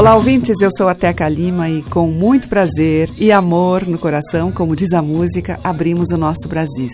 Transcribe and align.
Olá, 0.00 0.14
ouvintes. 0.14 0.62
Eu 0.62 0.70
sou 0.74 0.88
a 0.88 0.94
Teca 0.94 1.28
Lima 1.28 1.68
e, 1.68 1.82
com 1.82 2.06
muito 2.08 2.48
prazer 2.48 3.10
e 3.18 3.30
amor 3.30 3.86
no 3.86 3.98
coração, 3.98 4.50
como 4.50 4.74
diz 4.74 4.94
a 4.94 5.02
música, 5.02 5.60
abrimos 5.62 6.10
o 6.10 6.16
nosso 6.16 6.48
Brasis. 6.48 6.90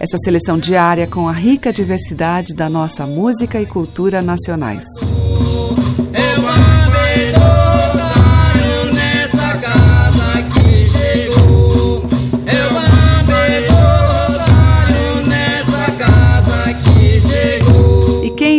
Essa 0.00 0.18
seleção 0.24 0.58
diária 0.58 1.06
com 1.06 1.28
a 1.28 1.32
rica 1.32 1.72
diversidade 1.72 2.56
da 2.56 2.68
nossa 2.68 3.06
música 3.06 3.60
e 3.60 3.66
cultura 3.66 4.20
nacionais. 4.20 4.84
Eu 5.00 5.87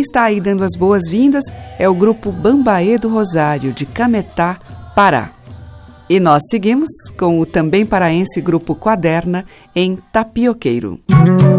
está 0.10 0.24
aí 0.24 0.42
dando 0.42 0.64
as 0.64 0.76
boas-vindas 0.76 1.46
é 1.78 1.88
o 1.88 1.94
grupo 1.94 2.32
Bambaê 2.32 2.98
do 2.98 3.08
Rosário, 3.08 3.72
de 3.72 3.86
Cametá, 3.86 4.60
Pará. 4.96 5.32
E 6.10 6.20
nós 6.20 6.42
seguimos 6.50 6.90
com 7.18 7.40
o 7.40 7.46
também 7.46 7.86
paraense 7.86 8.42
grupo 8.42 8.76
Quaderna, 8.76 9.46
em 9.76 9.96
Tapioqueiro. 10.12 11.00
Tapioqueiro, 11.08 11.59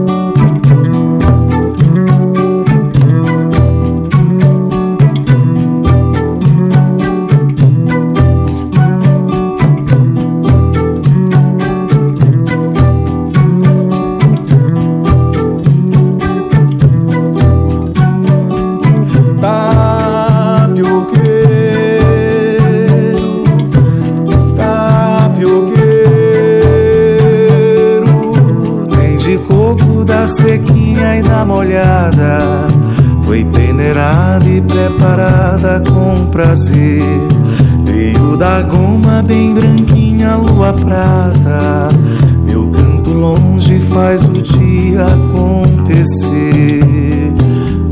longe 43.20 43.78
faz 43.92 44.24
o 44.24 44.32
dia 44.32 45.04
acontecer. 45.04 46.80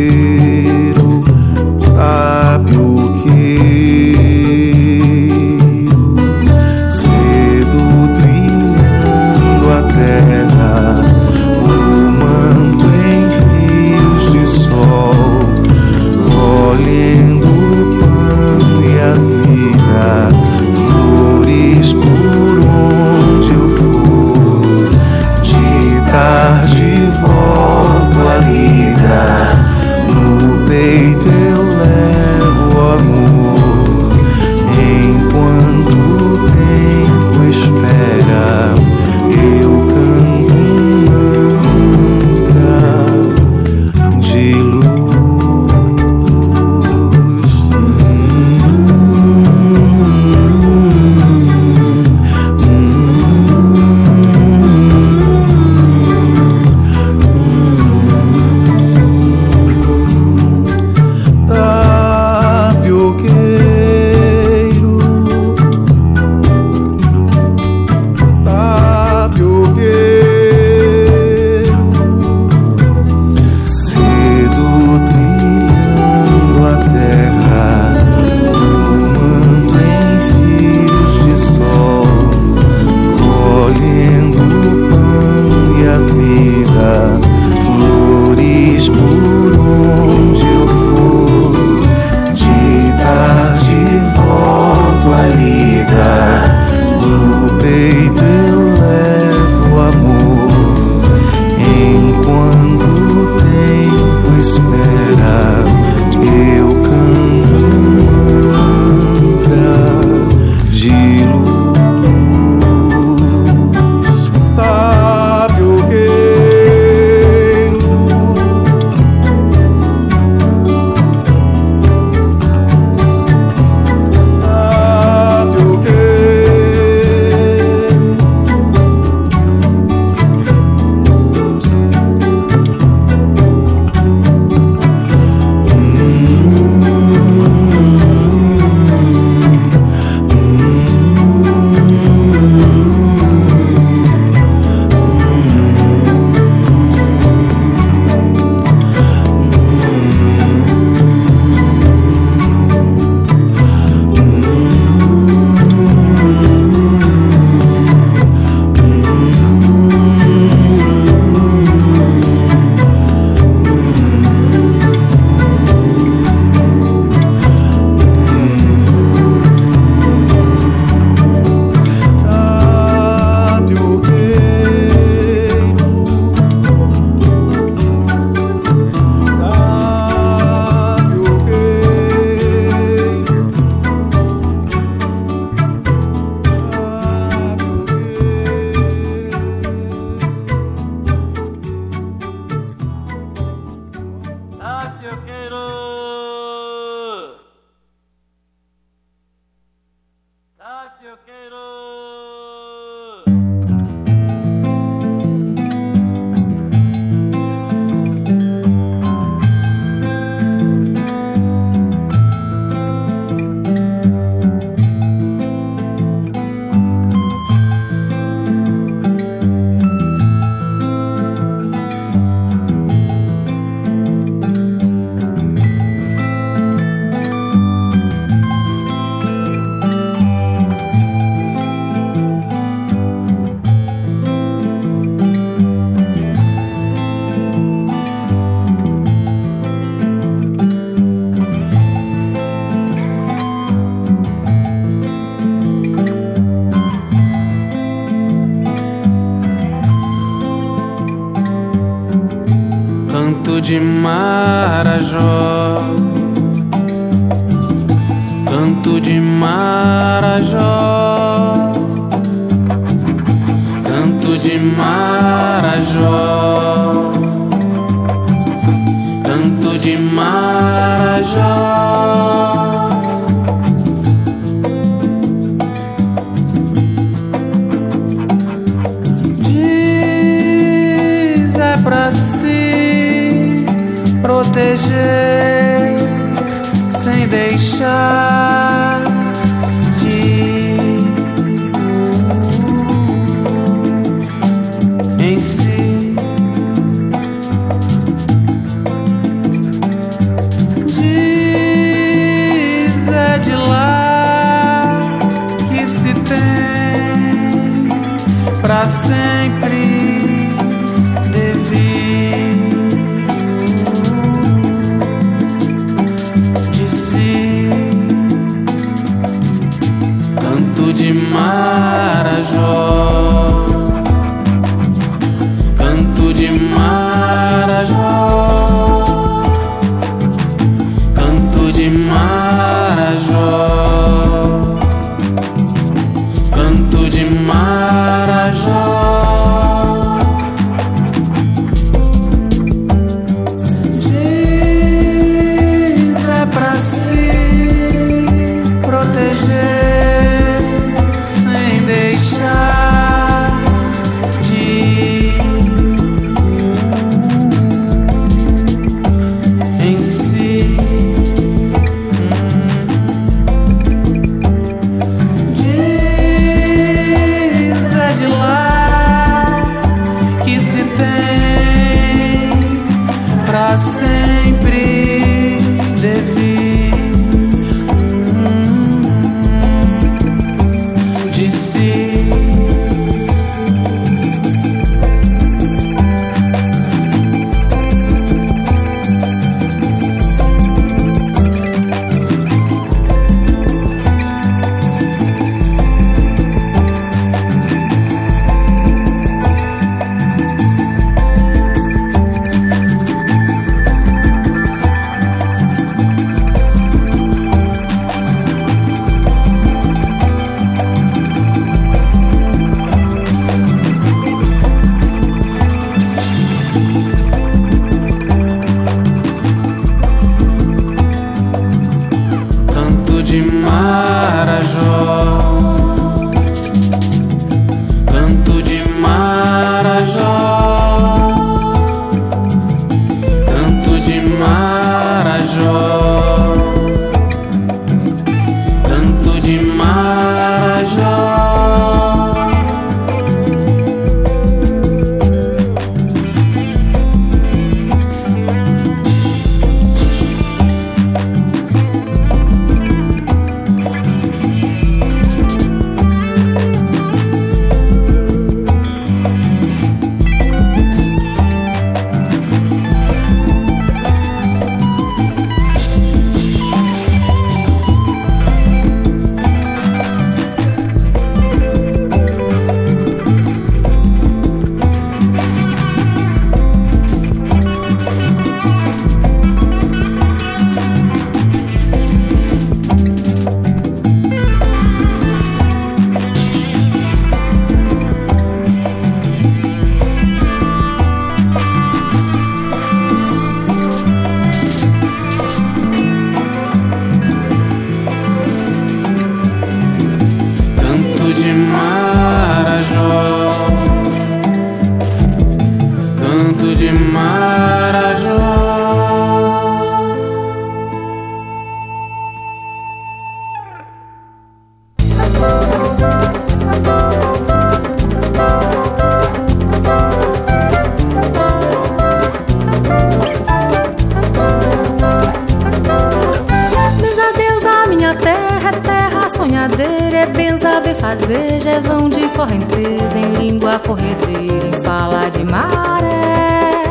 Fazer, 530.96 531.60
vão 531.84 532.10
de 532.10 532.28
correnteza, 532.30 533.18
em 533.18 533.34
língua 533.34 533.80
corredeira, 533.80 534.68
em 534.68 534.84
fala 534.84 535.30
de 535.30 535.44
maré. 535.44 536.84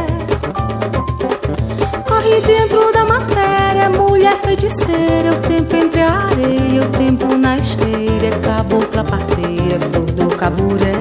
Corre 2.08 2.40
dentro 2.40 2.92
da 2.92 3.04
matéria, 3.04 3.90
mulher 3.90 4.36
feiticeira, 4.42 5.32
o 5.32 5.36
tempo 5.48 5.76
entre 5.76 6.02
a 6.02 6.12
areia, 6.12 6.82
o 6.82 6.86
tempo 6.98 7.36
na 7.36 7.56
esteira, 7.56 8.30
cabocla 8.42 9.04
parteira, 9.04 9.78
flor 9.90 10.06
do 10.12 10.36
caburé. 10.36 10.92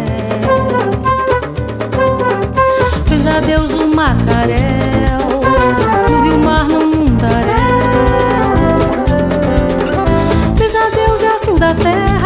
Benza 3.10 3.42
Deus, 3.42 3.72
o 3.74 3.88
macarel, 3.96 5.22
no 6.26 6.38
mar, 6.40 6.68
no 6.68 6.88
mundaréu. 6.88 7.56
Diz 10.56 10.76
a 10.76 10.90
Deus 10.90 11.22
da 11.60 11.74
terra, 11.76 12.21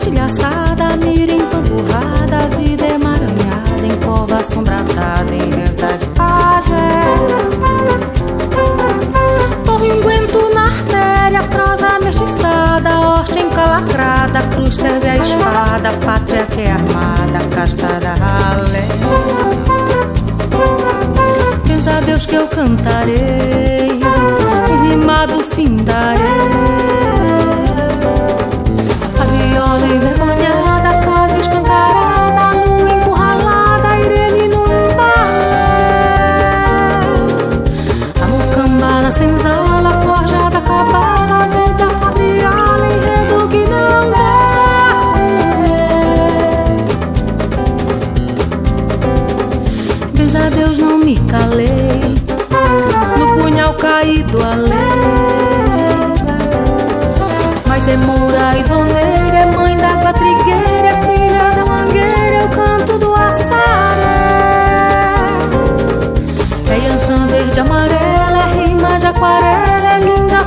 noite 0.00 0.08
estilhaçada, 0.08 0.96
mira 0.96 1.32
empamburrada, 1.32 2.36
a 2.36 2.56
vida 2.56 2.86
emaranhada, 2.86 3.86
em 3.86 3.96
cova 4.04 4.36
assombratada, 4.36 5.34
em 5.34 5.50
reza 5.50 5.86
de 5.98 6.06
pajé. 6.06 6.74
Torringuento 9.64 10.54
na 10.54 10.66
artéria, 10.66 11.42
prosa 11.42 12.00
mestiçada, 12.00 13.00
horte 13.00 13.38
encalacrada, 13.38 14.40
cruz 14.54 14.76
serve 14.76 15.08
a 15.08 15.16
espada, 15.16 15.92
pátria 16.04 16.46
que 16.46 16.60
é 16.62 16.72
armada, 16.72 17.38
castada 17.54 18.14
ralé. 18.14 18.88
Diz 21.64 21.88
a 21.88 22.00
Deus 22.00 22.26
que 22.26 22.36
eu 22.36 22.46
cantarei, 22.48 24.00
rimado 24.82 25.40
findarei. 25.54 26.69
Viola 29.80 30.19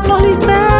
policeman. 0.04 0.73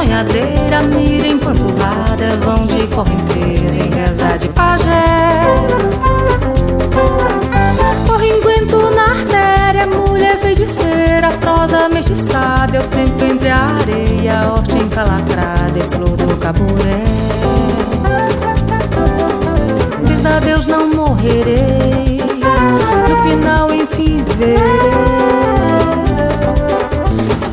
Sonhadeira, 0.00 0.80
mira 0.94 1.28
empanturrada, 1.28 2.24
é 2.24 2.36
vão 2.38 2.64
de 2.64 2.86
correnteza, 2.86 3.78
em 3.80 3.90
reza 3.90 4.38
de 4.38 4.48
pajé. 4.48 5.40
Corringuento 8.06 8.78
na 8.94 9.02
artéria, 9.02 9.86
mulher 9.86 10.38
feiticeira, 10.38 11.28
prosa 11.40 11.88
mestiçada, 11.90 12.78
é 12.78 12.80
o 12.80 12.84
tempo 12.84 13.24
entre 13.26 13.50
a 13.50 13.66
areia, 13.66 14.40
a 14.40 14.52
horta 14.52 14.78
encalacrada, 14.78 15.78
é 15.78 15.94
flor 15.94 16.16
do 16.16 16.36
caburé. 16.38 17.02
Diz 20.06 20.24
adeus, 20.24 20.66
não 20.66 20.94
morrerei, 20.94 22.20
no 23.06 23.30
final 23.30 23.70
enfim 23.70 24.24
verei. 24.38 24.60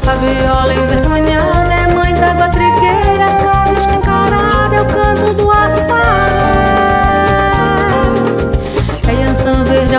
A 0.07 0.15
viola 0.15 0.73
envergonhada 0.73 1.56
da 2.19 2.49
trigueira, 2.49 3.27
casa 3.43 3.73
escancarada, 3.77 4.75
é 4.75 4.81
o 4.81 4.85
canto 4.85 5.33
do 5.33 5.51
açaré. 5.51 5.97
É 9.07 9.13
Yansan 9.21 9.63
verde 9.63 9.93
e 9.93 9.97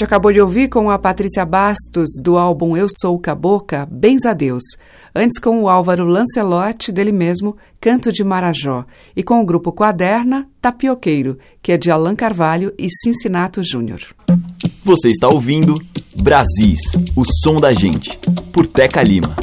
gente 0.00 0.04
acabou 0.04 0.32
de 0.32 0.40
ouvir 0.40 0.68
com 0.68 0.90
a 0.90 0.98
Patrícia 0.98 1.44
Bastos 1.44 2.08
do 2.22 2.38
álbum 2.38 2.74
Eu 2.74 2.86
Sou 2.88 3.18
Caboca, 3.18 3.86
Bens 3.90 4.24
a 4.24 4.32
Deus. 4.32 4.62
Antes 5.14 5.38
com 5.38 5.62
o 5.62 5.68
Álvaro 5.68 6.06
Lancelotti, 6.06 6.90
dele 6.90 7.12
mesmo, 7.12 7.54
Canto 7.78 8.10
de 8.10 8.24
Marajó. 8.24 8.86
E 9.14 9.22
com 9.22 9.42
o 9.42 9.44
grupo 9.44 9.70
Quaderna, 9.74 10.48
Tapioqueiro, 10.58 11.36
que 11.60 11.72
é 11.72 11.76
de 11.76 11.90
Alan 11.90 12.16
Carvalho 12.16 12.72
e 12.78 12.88
Cincinato 12.88 13.62
Júnior. 13.62 14.00
Você 14.82 15.08
está 15.08 15.28
ouvindo 15.28 15.74
Brasis, 16.16 16.80
o 17.14 17.22
som 17.42 17.56
da 17.56 17.70
gente, 17.70 18.16
por 18.54 18.66
Teca 18.66 19.02
Lima. 19.02 19.36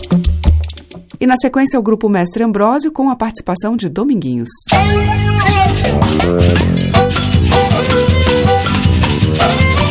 E 1.19 1.27
na 1.27 1.37
sequência 1.37 1.79
o 1.79 1.83
grupo 1.83 2.09
Mestre 2.09 2.43
Ambrósio 2.43 2.91
com 2.91 3.11
a 3.11 3.15
participação 3.15 3.77
de 3.77 3.89
Dominguinhos. 3.89 4.49
Toda 9.37 9.86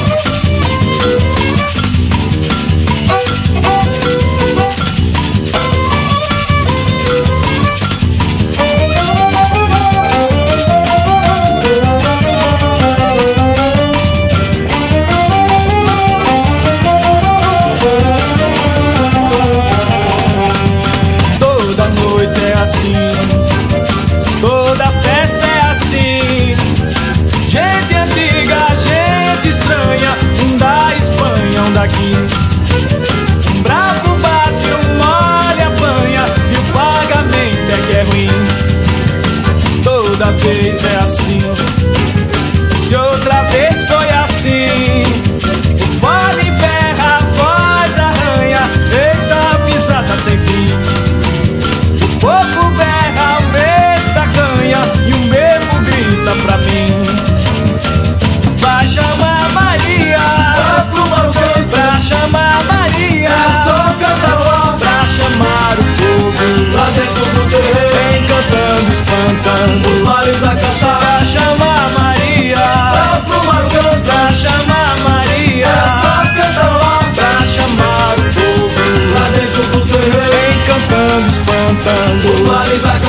Espantando 69.27 69.89
Os 69.89 70.03
males 70.03 70.45
a 70.45 70.55
cantar. 70.55 70.99
Pra 71.01 71.25
chamar 71.27 71.91
Maria. 71.99 72.59
Lá 72.59 73.23
pro 73.27 73.45
mar 73.47 73.65
cantar 73.65 74.01
Pra 74.05 74.31
chamar 74.31 74.97
Maria. 75.03 75.67
Só 75.67 76.23
cantar 76.33 76.71
lá 76.71 77.01
Pra 77.13 77.45
chamar 77.45 78.13
o 78.13 78.23
povo. 78.35 78.79
Lá 79.19 79.27
dentro 79.31 79.63
do 79.73 79.81
terreiro. 79.85 80.37
Encantando, 80.63 81.27
Os 81.27 81.29
espantando. 81.29 82.47
Males 82.47 82.85
a 82.85 82.93
cantar 82.93 83.06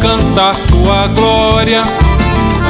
cantar 0.00 0.54
tua 0.68 1.06
glória. 1.08 1.82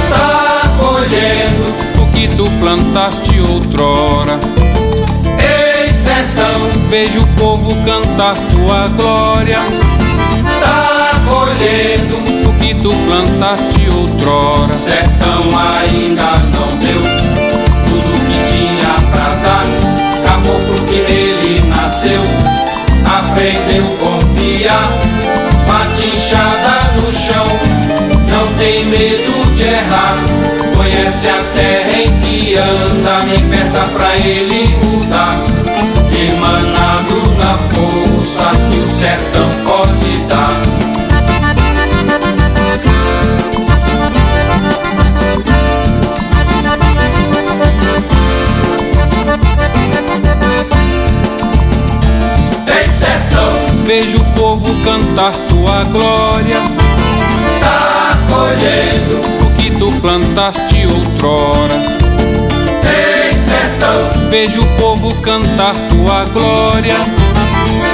Tá 0.08 0.70
colhendo 0.78 2.02
o 2.02 2.06
que 2.12 2.28
tu 2.28 2.50
plantaste 2.60 3.40
outrora. 3.40 4.38
Ei 5.38 5.92
sertão, 5.92 6.88
vejo 6.88 7.20
o 7.20 7.26
povo 7.38 7.74
cantar 7.84 8.36
tua 8.36 8.88
glória. 8.88 9.58
Tá 10.60 11.20
colhendo 11.28 12.48
o 12.48 12.52
que 12.54 12.74
tu 12.74 12.92
plantaste 13.06 13.88
outrora. 13.94 14.74
Sertão 14.74 15.44
ainda 15.56 16.38
não 16.54 16.76
deu 16.78 17.15
tem 28.66 28.84
medo 28.86 29.54
de 29.54 29.62
errar. 29.62 30.16
Conhece 30.76 31.28
a 31.28 31.40
terra 31.54 32.02
em 32.02 32.20
que 32.20 32.56
anda, 32.56 33.20
nem 33.20 33.48
peça 33.48 33.80
pra 33.94 34.16
ele 34.16 34.76
mudar. 34.82 35.36
Emanado 36.12 37.34
na 37.38 37.58
força 37.70 38.50
que 38.68 38.78
o 38.78 38.88
sertão 38.88 39.48
pode 39.64 40.18
dar. 40.28 40.62
Vejo 53.84 54.18
o 54.18 54.24
povo 54.34 54.74
cantar 54.84 55.32
tua 55.48 55.84
glória. 55.84 56.85
Colhendo 58.28 59.20
o 59.44 59.50
que 59.56 59.70
tu 59.72 59.90
plantaste 60.00 60.86
outrora. 60.86 61.74
Ei 62.84 63.36
sertão, 63.36 64.30
vejo 64.30 64.60
o 64.60 64.66
povo 64.78 65.14
cantar 65.22 65.74
tua 65.90 66.24
glória. 66.24 66.96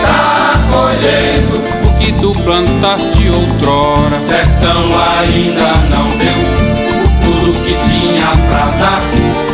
Tá 0.03 0.61
colhendo 0.71 1.63
o 1.87 1.99
que 1.99 2.13
tu 2.13 2.33
plantaste 2.43 3.29
outrora. 3.29 4.19
Sertão 4.21 4.91
ainda 5.19 5.75
não 5.91 6.09
deu 6.19 6.63
tudo 7.23 7.53
que 7.65 7.75
tinha 7.89 8.27
pra 8.49 8.67
dar. 8.79 9.03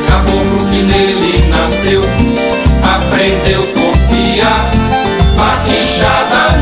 Caboclo 0.08 0.66
que 0.70 0.82
nele 0.82 1.48
nasceu, 1.48 2.02
aprendeu 2.82 3.62
a 3.62 3.66
confiar. 3.80 4.70
Bate 5.36 5.78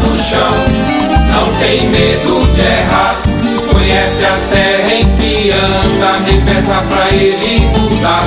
no 0.05 0.17
chão, 0.17 0.51
não 1.31 1.53
tem 1.61 1.89
medo. 1.89 2.46
Conhece 4.07 4.25
a 4.25 4.39
terra 4.53 4.95
em 4.95 5.17
que 5.17 5.51
anda, 5.51 6.21
nem 6.21 6.41
peça 6.43 6.75
pra 6.75 7.11
ele 7.13 7.67
mudar. 7.77 8.23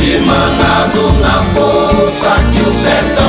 Emanado 0.00 1.12
na 1.20 1.42
força 1.42 2.30
que 2.52 2.60
o 2.60 2.72
sertão 2.72 3.21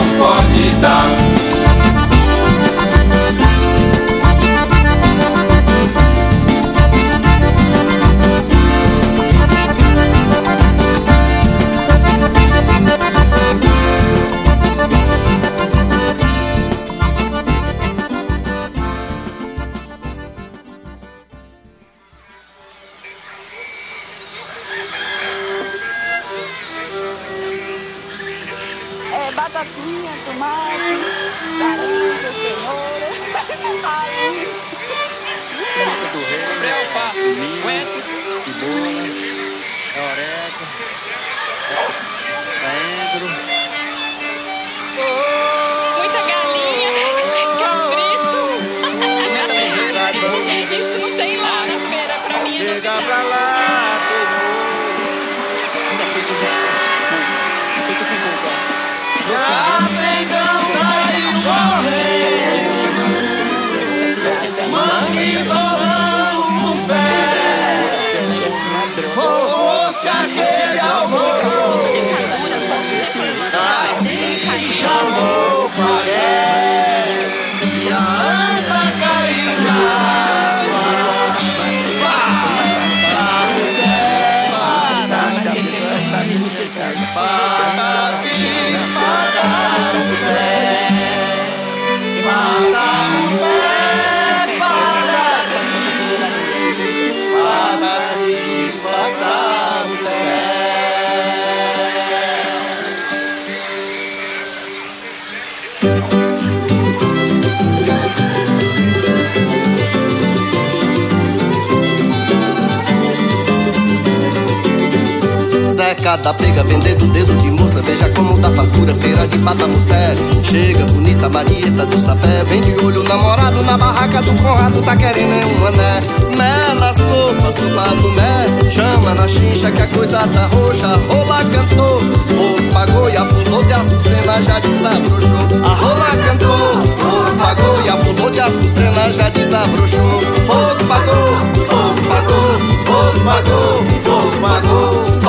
cada 116.17 116.33
pega 116.35 116.63
vendendo 116.63 117.07
dedo 117.07 117.35
de 117.37 117.49
moça. 117.49 117.81
Veja 117.81 118.07
como 118.09 118.37
dá 118.37 118.49
fartura, 118.51 118.93
feira 118.93 119.27
de 119.27 119.39
pata 119.39 119.65
no 119.65 119.79
pé. 119.85 120.15
Chega 120.43 120.85
bonita 120.85 121.27
Marieta 121.27 121.87
do 121.87 121.99
sapé, 121.99 122.43
vem 122.45 122.61
de 122.61 122.75
olho 122.85 123.01
namorado 123.03 123.63
na 123.63 123.75
barraca 123.75 124.21
do 124.21 124.31
Conrado, 124.35 124.79
tá 124.83 124.95
querendo 124.95 125.33
é 125.33 125.45
um 125.45 125.59
mané. 125.59 126.01
Mé 126.37 126.75
na 126.75 126.93
sopa, 126.93 127.51
sopa 127.51 127.95
no 127.95 128.11
mé. 128.11 128.69
Chama 128.69 129.15
na 129.15 129.27
xincha 129.27 129.71
que 129.71 129.81
a 129.81 129.87
coisa 129.87 130.19
tá 130.27 130.45
roxa. 130.45 130.87
Rola 131.09 131.43
cantou, 131.45 131.99
fogo 131.99 132.71
pagou 132.71 133.09
e 133.09 133.17
afundou 133.17 133.63
de 133.63 133.73
açucena 133.73 134.43
já 134.43 134.59
desabrochou. 134.59 135.63
A 135.63 135.73
rola 135.73 136.09
cantou, 136.27 136.83
fogo 136.97 137.37
pagou 137.39 137.81
e 137.83 137.89
afundou 137.89 138.29
de 138.29 138.39
açucena 138.39 139.11
já 139.11 139.29
desabrochou. 139.29 140.21
Fogo 140.45 140.83
pagou, 140.87 141.39
fogo 141.65 142.01
pagou, 142.07 142.59
fogo 142.85 143.19
pagou, 143.25 143.83
fogo 144.03 144.41
pagou, 144.41 145.22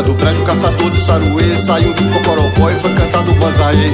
do 0.00 0.14
prédio, 0.14 0.42
caçador 0.44 0.90
de 0.90 1.00
saruê 1.00 1.56
Saiu 1.56 1.92
do 1.92 2.04
Cocorocó 2.04 2.70
e 2.70 2.74
foi 2.80 2.94
cantar 2.94 3.22
do 3.24 3.34
banzaê 3.34 3.90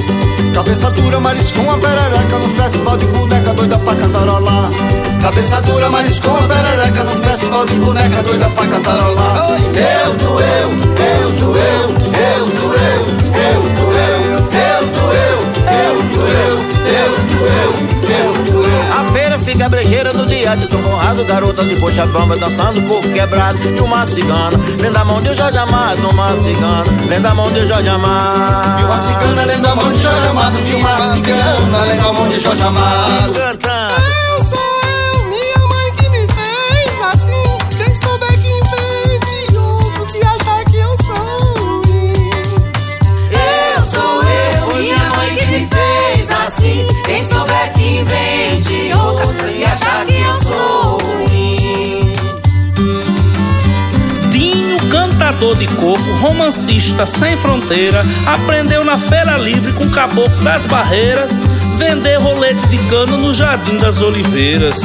Cabeça 0.53 0.89
dura, 0.91 1.19
mariscou 1.19 1.69
a 1.69 1.77
perereca 1.77 2.39
No 2.39 2.49
festival 2.49 2.95
de 2.95 3.05
boneca, 3.07 3.53
doida 3.53 3.77
pra 3.79 3.95
cantarolar. 3.95 4.71
Cabeça 5.21 5.61
dura, 5.63 5.89
mariscou 5.89 6.37
a 6.37 6.41
perereca 6.43 7.03
No 7.03 7.11
festival 7.11 7.65
de 7.65 7.75
boneca, 7.79 8.23
doida 8.23 8.49
pra 8.49 8.67
cantarolar. 8.67 9.49
Eu 9.49 10.15
doeu, 10.15 10.45
eu 10.45 11.09
eu 11.09 11.09
eu 11.09 11.31
doeu, 11.31 11.89
eu 11.89 12.45
doeu, 12.55 13.05
eu 13.43 13.67
doeu, 13.73 14.39
eu 14.47 14.93
doeu, 14.93 16.29
eu 16.55 17.25
doeu 17.33 17.69
feira 17.69 17.98
fica 19.51 19.67
brejeira 19.67 20.13
no 20.13 20.25
dia 20.25 20.55
de 20.55 20.65
São 20.65 20.81
Conrado. 20.81 21.25
Garota 21.25 21.63
de 21.63 21.75
coxa 21.77 22.05
bamba 22.05 22.35
dançando, 22.37 22.81
coco 22.87 23.07
quebrado 23.09 23.57
E 23.57 23.81
uma 23.81 24.05
cigana, 24.05 24.57
vem 24.79 24.91
da 24.91 25.03
mão 25.03 25.21
de 25.21 25.35
Jorge 25.35 25.57
Amado 25.57 26.09
Uma 26.09 26.37
cigana, 26.37 26.83
vem 27.07 27.21
da 27.21 27.33
mão 27.33 27.51
de 27.51 27.67
Jorge 27.67 27.89
Amado. 27.89 28.81
E 28.81 28.85
uma 28.85 28.99
cigana, 28.99 29.45
vem 29.45 29.61
da 29.61 29.75
mão 29.75 29.91
de 29.93 30.01
Jorge 30.01 30.27
Amado 30.27 30.59
E 30.59 30.73
uma 30.75 30.97
cigana, 30.97 31.85
vem 31.85 31.97
da 31.97 32.13
mão 32.13 32.29
de 32.29 32.39
Jorge 32.39 32.63
Amado. 32.63 33.33
Cantando 33.33 34.18
cantador 55.49 55.55
de 55.55 55.67
coco, 55.67 56.11
romancista 56.19 57.05
sem 57.05 57.35
fronteira, 57.37 58.05
aprendeu 58.25 58.83
na 58.83 58.97
feira 58.97 59.37
livre 59.37 59.71
com 59.73 59.85
o 59.85 59.89
caboclo 59.89 60.43
das 60.43 60.65
barreiras, 60.65 61.29
vender 61.77 62.17
rolete 62.17 62.67
de 62.67 62.77
cano 62.89 63.17
no 63.17 63.33
Jardim 63.33 63.77
das 63.77 64.01
Oliveiras. 64.01 64.77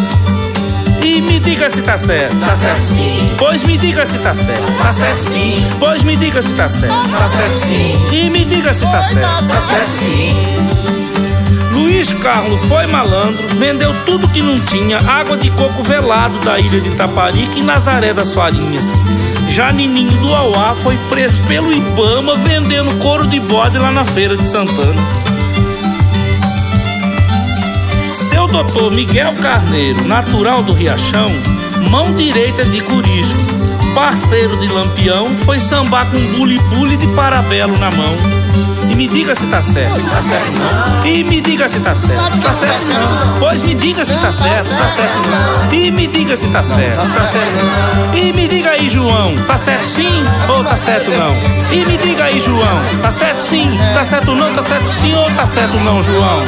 E 1.02 1.20
me 1.20 1.38
diga 1.38 1.68
se 1.68 1.82
tá 1.82 1.98
certo. 1.98 2.34
Tá 2.40 2.56
certo 2.56 2.82
sim. 2.82 3.34
Pois 3.36 3.62
me 3.64 3.76
diga 3.76 4.06
se 4.06 4.18
tá 4.18 4.32
certo. 4.32 4.78
Tá 4.78 4.92
certo 4.92 5.18
sim. 5.18 5.66
Pois 5.78 6.02
me 6.02 6.16
diga 6.16 6.40
se 6.40 6.54
tá 6.54 6.68
certo. 6.68 7.10
Tá 7.10 7.28
certo 7.28 7.58
sim. 7.58 8.08
E 8.10 8.30
me 8.30 8.44
diga 8.44 8.72
se 8.72 8.86
tá 8.86 9.02
certo. 9.02 9.48
Tá 9.48 9.60
certo 9.60 9.90
sim. 9.90 10.64
Luiz 11.72 12.10
Carlos 12.12 12.60
foi 12.66 12.86
malandro, 12.86 13.46
vendeu 13.58 13.92
tudo 14.06 14.28
que 14.28 14.40
não 14.40 14.54
tinha, 14.54 14.96
água 14.98 15.36
de 15.36 15.50
coco 15.50 15.82
velado 15.82 16.38
da 16.40 16.58
ilha 16.58 16.80
de 16.80 16.90
Taparica 16.96 17.58
e 17.58 17.62
Nazaré 17.62 18.14
das 18.14 18.32
Farinhas. 18.32 18.86
Já 19.54 19.70
Nininho 19.70 20.10
do 20.18 20.34
Auá 20.34 20.74
foi 20.74 20.98
preso 21.08 21.40
pelo 21.44 21.72
Ibama 21.72 22.34
vendendo 22.38 22.92
couro 22.98 23.24
de 23.24 23.38
bode 23.38 23.78
lá 23.78 23.92
na 23.92 24.04
feira 24.04 24.36
de 24.36 24.44
Santana. 24.44 25.00
Seu 28.12 28.48
doutor 28.48 28.90
Miguel 28.90 29.32
Carneiro, 29.34 30.08
natural 30.08 30.60
do 30.64 30.72
Riachão, 30.72 31.30
mão 31.88 32.12
direita 32.16 32.64
de 32.64 32.80
Curisco, 32.80 33.38
parceiro 33.94 34.56
de 34.58 34.66
Lampião, 34.68 35.26
foi 35.44 35.58
sambar 35.60 36.06
com 36.10 36.18
bule-bule 36.36 36.96
de 36.96 37.06
parabelo 37.08 37.78
na 37.78 37.90
mão. 37.90 38.16
E 38.90 38.94
me 38.94 39.06
diga 39.06 39.34
se 39.34 39.46
tá 39.46 39.62
certo. 39.62 40.02
Tá 40.10 40.22
certo 40.22 40.50
não. 40.52 41.06
E 41.06 41.24
me 41.24 41.40
diga 41.40 41.68
se 41.68 41.80
tá 41.80 41.94
certo. 41.94 42.40
Tá 42.40 42.52
certo 42.52 42.86
não. 42.86 43.38
Pois 43.40 43.62
me 43.62 43.74
diga 43.74 44.04
se 44.04 44.14
tá 44.16 44.32
certo. 44.32 44.68
Tá 44.76 44.88
certo 44.88 45.16
não. 45.16 45.72
E 45.72 45.90
me 45.90 46.06
diga 46.06 46.36
se 46.36 46.48
tá 46.48 46.62
certo. 46.62 46.96
Tá 46.96 47.24
certo 47.24 47.64
não. 47.64 48.14
E 48.14 48.32
me 48.32 48.48
diga 48.48 48.70
aí, 48.70 48.90
João. 48.90 49.34
Tá 49.46 49.56
certo 49.56 49.86
sim 49.86 50.24
ou 50.48 50.64
tá 50.64 50.76
certo 50.76 51.10
não? 51.10 51.34
E 51.72 51.84
me 51.86 51.96
diga 51.96 52.24
aí, 52.24 52.40
João. 52.40 52.80
Tá 53.00 53.10
certo 53.10 53.38
sim. 53.38 53.70
Tá 53.94 54.04
certo 54.04 54.34
não. 54.34 54.52
Tá 54.52 54.62
certo 54.62 54.88
sim 54.90 55.14
ou 55.14 55.30
tá 55.30 55.46
certo 55.46 55.74
não, 55.80 56.02
João? 56.02 56.42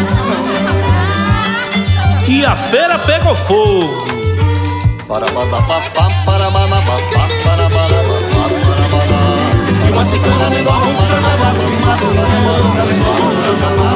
E 2.28 2.44
a 2.44 2.54
feira 2.54 2.98
pegou 2.98 3.34
fogo. 3.34 4.15
Parabanabapá, 5.06 5.78
parabanabapá, 6.26 6.96
parabanabapá, 7.44 8.42
parabaná. 8.66 9.22
Uma 9.92 10.04
cicana 10.04 10.50
me 10.50 10.60
dá 10.62 10.72
um 10.72 10.98
janabá, 11.06 11.50
uma 11.54 11.94
cicana 11.96 12.82
me 12.86 12.98
dá 12.98 13.12
um 13.14 13.30
janabá. 13.46 13.90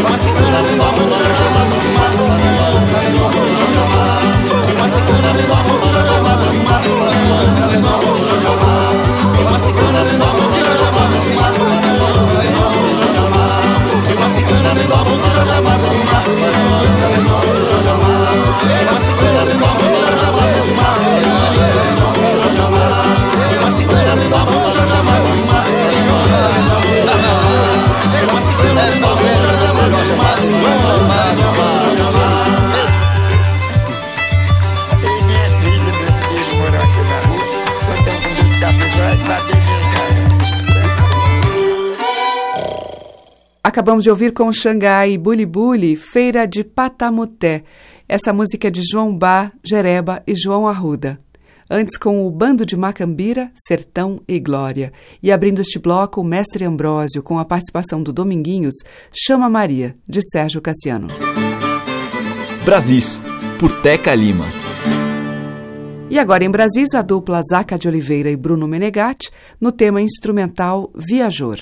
Uma 0.00 0.16
cicana 0.16 0.58
me 0.62 0.72
dá 0.78 0.88
um 0.88 1.12
janabá, 1.28 1.62
uma 1.68 2.08
do 2.08 2.32
me 2.32 3.12
dá 3.12 3.28
um 3.28 3.44
janabá. 3.58 4.04
Uma 4.72 4.88
cicana 4.88 5.30
me 5.34 5.44
dá 5.44 5.58
um 5.60 5.84
janabá, 5.92 6.32
uma 6.32 6.78
cicana 6.80 7.66
me 7.68 7.76
dá 7.84 7.92
um 7.98 8.16
janabá. 8.24 8.88
Uma 9.44 9.58
cicana 9.58 10.00
me 10.04 10.14
dá 10.16 10.28
um 10.28 10.52
janabá, 10.64 11.04
uma 11.28 11.50
cicana 11.52 12.08
me 12.08 12.48
dá 12.56 12.68
um 12.72 12.96
janabá. 12.98 13.46
Uma 14.16 14.28
cicana 14.30 14.70
me 14.72 14.84
dá 14.88 14.96
um 14.96 15.20
janabá, 15.28 15.74
uma 15.76 16.20
cicana 16.22 17.08
me 17.08 17.20
dá 17.22 17.36
um 17.36 17.66
janabá. 17.68 18.17
Acabamos 43.68 44.02
de 44.02 44.08
ouvir 44.08 44.32
com 44.32 44.50
Xangai 44.50 45.18
Buli 45.18 45.44
Buli, 45.44 45.94
Feira 45.94 46.46
de 46.46 46.64
Patamuté. 46.64 47.64
Essa 48.08 48.32
música 48.32 48.68
é 48.68 48.70
de 48.70 48.80
João 48.82 49.14
Bá, 49.14 49.52
Jereba 49.62 50.22
e 50.26 50.34
João 50.34 50.66
Arruda. 50.66 51.20
Antes 51.70 51.98
com 51.98 52.26
o 52.26 52.30
Bando 52.30 52.64
de 52.64 52.74
Macambira, 52.78 53.52
Sertão 53.66 54.22
e 54.26 54.40
Glória. 54.40 54.90
E 55.22 55.30
abrindo 55.30 55.60
este 55.60 55.78
bloco, 55.78 56.22
o 56.22 56.24
Mestre 56.24 56.64
Ambrósio, 56.64 57.22
com 57.22 57.38
a 57.38 57.44
participação 57.44 58.02
do 58.02 58.10
Dominguinhos, 58.10 58.74
Chama 59.12 59.50
Maria, 59.50 59.94
de 60.08 60.20
Sérgio 60.22 60.62
Cassiano. 60.62 61.08
Brasis, 62.64 63.20
por 63.60 63.82
Teca 63.82 64.14
Lima. 64.14 64.46
E 66.08 66.18
agora 66.18 66.42
em 66.42 66.50
Brasis, 66.50 66.94
a 66.94 67.02
dupla 67.02 67.42
Zaca 67.42 67.76
de 67.76 67.86
Oliveira 67.86 68.30
e 68.30 68.36
Bruno 68.36 68.66
Menegatti, 68.66 69.28
no 69.60 69.70
tema 69.70 70.00
instrumental 70.00 70.90
Viajor. 70.94 71.58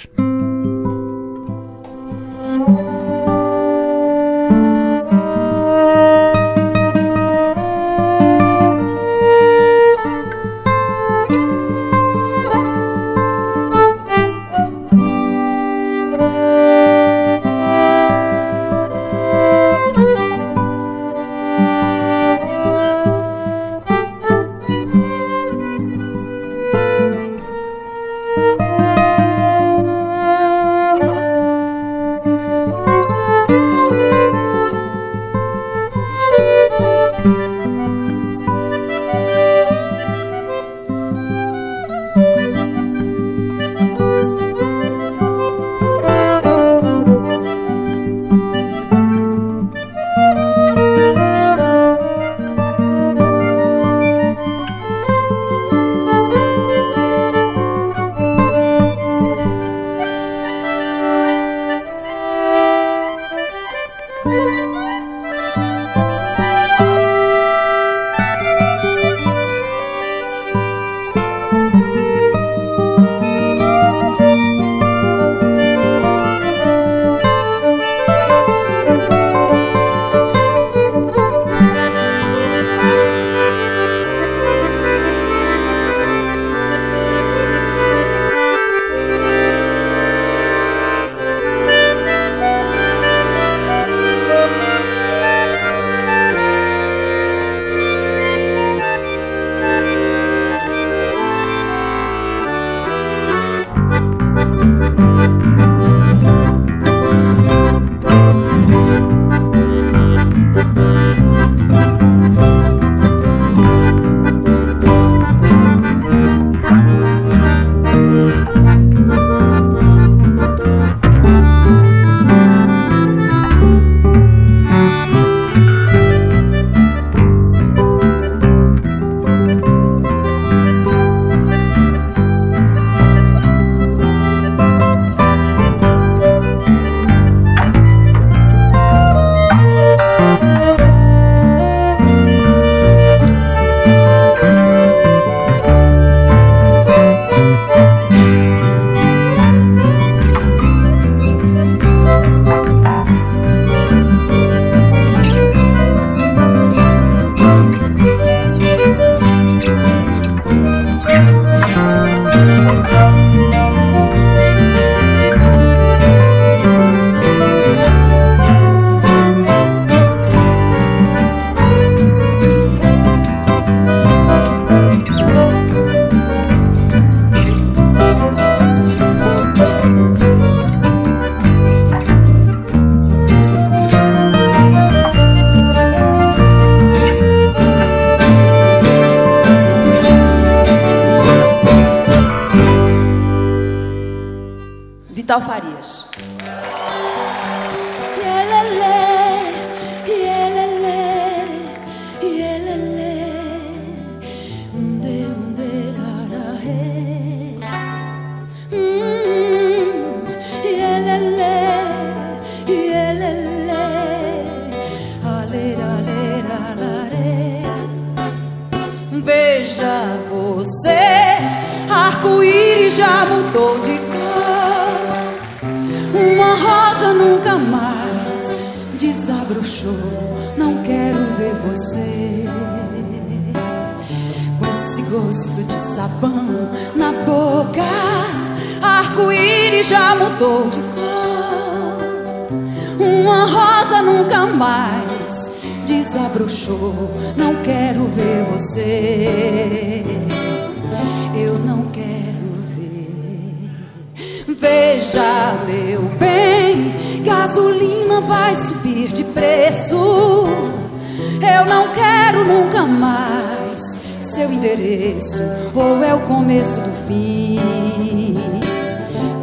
Endereço. 265.36 265.42
Ou 265.74 266.02
é 266.02 266.14
o 266.14 266.20
começo 266.20 266.80
do 266.80 267.06
fim, 267.06 268.34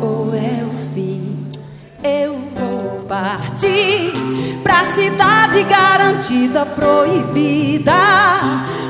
ou 0.02 0.34
é 0.34 0.64
o 0.64 0.94
fim. 0.94 1.48
Eu 2.04 2.38
vou 2.56 3.06
partir 3.08 4.12
pra 4.64 4.86
cidade 4.86 5.64
garantida, 5.64 6.66
proibida. 6.66 7.94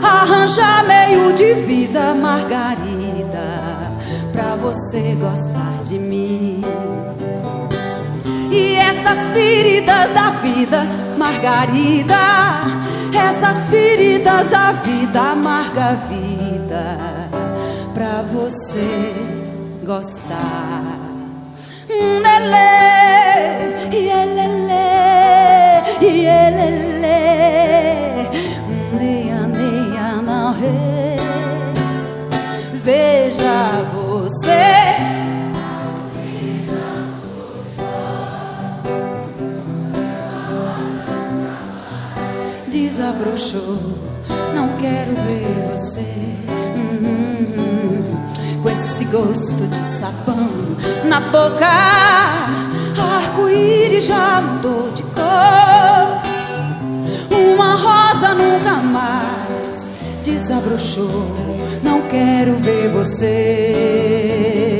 Arranjar 0.01 0.85
meio 0.85 1.33
de 1.33 1.53
vida, 1.65 2.13
margarida, 2.13 3.91
pra 4.31 4.55
você 4.55 5.15
gostar 5.19 5.83
de 5.83 5.97
mim. 5.97 6.63
E 8.51 8.75
essas 8.75 9.31
feridas 9.31 10.11
da 10.13 10.29
vida, 10.41 10.85
margarida, 11.17 12.15
essas 13.13 13.67
feridas 13.67 14.47
da 14.49 14.73
vida, 14.73 15.19
amarga 15.19 15.97
vida, 16.07 16.32
pra 17.93 18.21
você 18.23 19.13
gostar. 19.85 20.99
Lelê, 21.89 22.73
ielelê, 23.91 24.83
ielelê, 26.01 27.19
neia, 28.99 29.47
neia, 29.47 30.21
não 30.21 30.53
re. 30.53 31.17
Veja 32.83 33.83
você. 33.93 34.63
Desabrochou, 42.67 43.79
não 44.55 44.69
quero 44.77 45.13
ver 45.27 45.71
você. 45.71 46.62
Com 48.61 48.69
esse 48.69 49.05
gosto 49.05 49.67
de 49.67 49.85
sabão 49.85 50.49
na 51.05 51.19
boca. 51.19 51.67
Arco-íris 53.15 54.05
já 54.05 54.41
mudou 54.41 54.91
de 54.91 55.03
cor. 55.03 56.21
Uma 57.31 57.75
rosa 57.75 58.33
nunca 58.33 58.73
mais 58.75 59.93
desabrochou. 60.23 61.27
Não 61.83 62.01
quero 62.03 62.55
ver 62.57 62.89
você. 62.89 64.79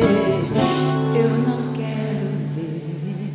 Eu 1.16 1.30
não 1.30 1.74
quero 1.74 2.30
ver. 2.56 3.34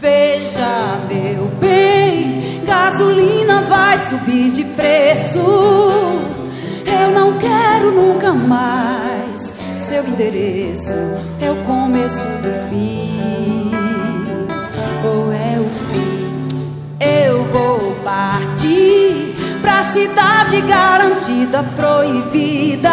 Veja, 0.00 0.98
meu 1.08 1.46
bem, 1.60 2.62
gasolina 2.64 3.62
vai 3.62 3.98
subir 3.98 4.50
de 4.52 4.64
preço. 4.64 6.33
Eu 7.04 7.10
não 7.10 7.38
quero 7.38 7.92
nunca 7.92 8.32
mais 8.32 9.40
seu 9.78 10.06
endereço. 10.06 10.92
É 11.40 11.50
o 11.50 11.56
começo 11.64 12.24
do 12.42 12.68
fim, 12.68 13.70
ou 15.04 15.32
é 15.32 15.60
o 15.60 15.68
fim. 15.68 15.84
felicidade 19.94 20.60
garantida, 20.62 21.62
proibida. 21.76 22.90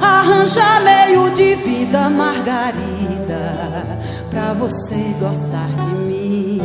Arranja 0.00 0.80
meio 0.80 1.30
de 1.30 1.54
vida, 1.56 2.08
Margarida, 2.08 3.84
pra 4.30 4.54
você 4.54 5.14
gostar 5.20 5.68
de 5.82 5.90
mim. 5.90 6.60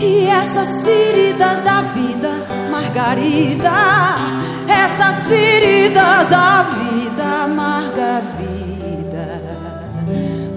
E 0.00 0.26
essas 0.26 0.82
feridas 0.82 1.60
da 1.60 1.82
vida, 1.82 2.30
Margarida, 2.70 4.16
essas 4.84 5.28
feridas 5.28 6.28
da 6.28 6.62
vida, 6.62 7.46
Margarida, 7.46 9.40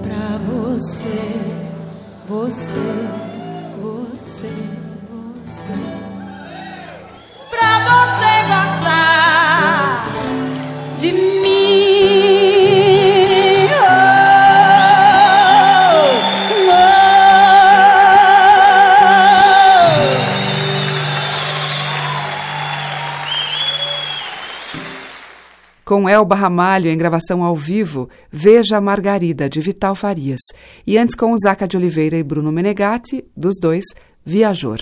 pra 0.02 0.38
você, 0.44 1.40
você, 2.28 3.08
você, 3.80 4.52
você. 5.44 5.74
Pra 7.50 7.78
você 7.88 8.48
Com 25.96 26.06
Elba 26.06 26.34
Ramalho 26.34 26.90
em 26.90 26.98
gravação 26.98 27.42
ao 27.42 27.56
vivo, 27.56 28.10
Veja 28.30 28.76
a 28.76 28.80
Margarida, 28.82 29.48
de 29.48 29.62
Vital 29.62 29.94
Farias. 29.94 30.42
E 30.86 30.98
antes 30.98 31.14
com 31.14 31.34
Zaca 31.38 31.66
de 31.66 31.74
Oliveira 31.74 32.18
e 32.18 32.22
Bruno 32.22 32.52
Menegatti, 32.52 33.24
dos 33.34 33.54
dois, 33.58 33.82
Viajor. 34.22 34.78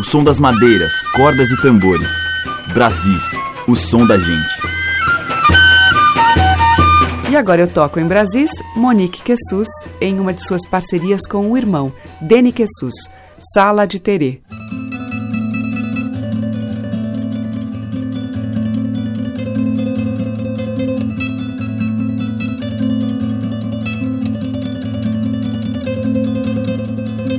O 0.00 0.04
som 0.04 0.24
das 0.24 0.40
madeiras, 0.40 1.02
cordas 1.14 1.50
e 1.50 1.60
tambores. 1.60 2.10
Brasis, 2.72 3.32
o 3.68 3.76
som 3.76 4.06
da 4.06 4.16
gente. 4.16 4.54
E 7.30 7.36
agora 7.36 7.60
eu 7.60 7.68
toco 7.68 8.00
em 8.00 8.06
Brasis 8.06 8.52
Monique 8.74 9.22
Quessus 9.22 9.68
em 10.00 10.18
uma 10.18 10.32
de 10.32 10.46
suas 10.46 10.66
parcerias 10.66 11.26
com 11.26 11.50
o 11.50 11.58
irmão, 11.58 11.92
Deni 12.22 12.52
Quessus, 12.52 12.94
Sala 13.38 13.86
de 13.86 14.00
Terê. 14.00 14.40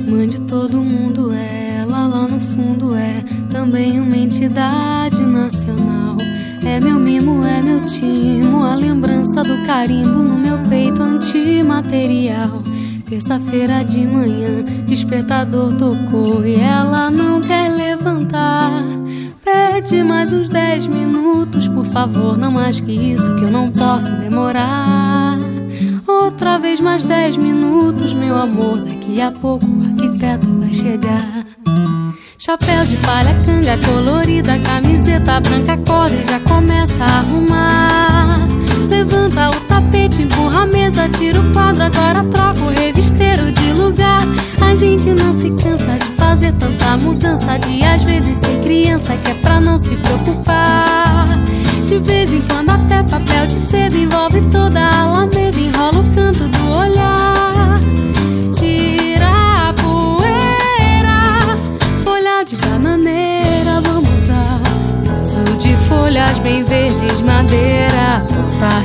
Mãe 0.08 0.28
de 0.28 0.40
todo 0.42 0.80
mundo 0.80 1.32
é, 1.32 1.78
ela 1.80 2.06
lá 2.06 2.28
no 2.28 2.38
fundo 2.38 2.94
é 2.94 3.24
também 3.50 4.00
uma 4.00 4.16
entidade 4.16 5.20
nacional. 5.22 6.16
É 6.64 6.78
meu 6.78 7.00
mimo, 7.00 7.44
é 7.44 7.60
meu 7.60 7.84
timo, 7.86 8.62
a 8.62 8.76
lembrança 8.76 9.42
do 9.42 9.66
carimbo 9.66 10.22
no 10.22 10.38
meu 10.38 10.58
peito 10.68 11.02
antimaterial. 11.02 12.67
Terça-feira 13.08 13.82
de 13.82 14.06
manhã, 14.06 14.62
despertador 14.86 15.72
tocou 15.72 16.44
e 16.44 16.56
ela 16.56 17.10
não 17.10 17.40
quer 17.40 17.70
levantar. 17.70 18.82
Pede 19.42 20.04
mais 20.04 20.30
uns 20.30 20.50
10 20.50 20.88
minutos, 20.88 21.66
por 21.68 21.86
favor, 21.86 22.36
não 22.36 22.52
mais 22.52 22.82
que 22.82 22.92
isso, 22.92 23.34
que 23.36 23.44
eu 23.44 23.50
não 23.50 23.70
posso 23.70 24.12
demorar. 24.16 25.38
Outra 26.06 26.58
vez 26.58 26.80
mais 26.80 27.06
10 27.06 27.38
minutos, 27.38 28.12
meu 28.12 28.36
amor, 28.36 28.82
daqui 28.82 29.22
a 29.22 29.32
pouco 29.32 29.64
o 29.64 29.82
arquiteto 29.84 30.46
vai 30.58 30.72
chegar. 30.74 31.46
Chapéu 32.36 32.84
de 32.84 32.96
palha, 32.98 33.34
canga 33.42 33.78
colorida, 33.86 34.58
camiseta 34.58 35.40
branca, 35.40 35.78
corda 35.78 36.14
e 36.14 36.24
já 36.26 36.40
começa 36.40 37.02
a 37.02 37.20
arrumar. 37.20 38.38
Levanta 38.90 39.48
o 39.48 39.67
tapete, 39.88 40.22
empurra 40.22 40.62
a 40.62 40.66
mesa, 40.66 41.08
tira 41.08 41.40
o 41.40 41.52
quadro, 41.52 41.82
agora 41.82 42.22
troca 42.24 42.60
o 42.60 42.68
revisteiro 42.68 43.50
de 43.52 43.72
lugar. 43.72 44.26
A 44.60 44.74
gente 44.74 45.10
não 45.10 45.34
se 45.34 45.50
cansa 45.50 45.98
de 45.98 46.16
fazer 46.16 46.52
tanta 46.52 46.96
mudança, 46.98 47.58
de 47.58 47.82
às 47.84 48.04
vezes 48.04 48.36
ser 48.38 48.60
criança, 48.62 49.16
que 49.16 49.30
é 49.30 49.34
pra 49.34 49.60
não 49.60 49.78
se 49.78 49.96
preocupar. 49.96 51.26
De 51.86 51.98
vez 51.98 52.32
em 52.32 52.42
quando 52.42 52.70
até 52.70 53.02
papel 53.02 53.46
de 53.46 53.54
seda 53.70 53.96
envolve 53.96 54.40
toda 54.50 54.78
a 54.78 55.02
alameda, 55.02 55.58
enrola 55.58 56.00
o 56.00 56.14
canto 56.14 56.48
do 56.48 56.78
olhar. 56.78 57.74
Tira 58.58 59.68
a 59.68 59.72
poeira, 59.72 61.58
folha 62.04 62.44
de 62.44 62.56
bananeira, 62.56 63.80
vamos 63.82 64.30
ao 64.30 65.22
azul 65.22 65.56
de 65.56 65.74
folhas 65.88 66.38
bem 66.40 66.62
verdes, 66.64 67.20
madeira. 67.22 67.87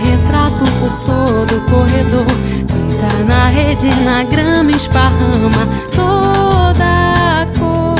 Retrato 0.03 0.65
por 0.79 0.99
todo 1.05 1.57
o 1.57 1.61
corredor, 1.61 2.25
pinta 2.67 3.23
na 3.23 3.49
rede, 3.49 3.89
na 4.03 4.23
grama, 4.23 4.71
esparrama 4.71 5.67
toda 5.95 7.41
a 7.41 7.45
cor. 7.57 7.95